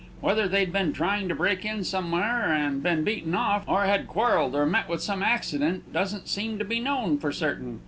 Whether 0.19 0.47
they'd 0.47 0.73
been 0.73 0.93
trying 0.93 1.29
to 1.29 1.35
break 1.35 1.63
in 1.63 1.83
somewhere 1.83 2.51
and 2.51 2.81
been 2.81 3.03
beaten 3.03 3.35
off, 3.35 3.65
or 3.67 3.83
had 3.85 4.07
quarrelled, 4.07 4.55
or 4.55 4.65
met 4.65 4.89
with 4.89 5.03
some 5.03 5.21
accident, 5.21 5.93
doesn't 5.93 6.27
seem 6.27 6.57
to 6.57 6.65
be 6.65 6.79
known 6.79 7.19
for 7.19 7.31
certain. 7.31 7.79